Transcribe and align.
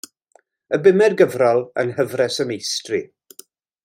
Y 0.77 0.79
bumed 0.87 1.15
gyfrol 1.19 1.61
yng 1.81 1.93
Nghyfres 1.99 2.39
y 2.45 2.47
Meistri. 2.53 3.03